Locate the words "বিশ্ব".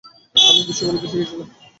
0.67-0.81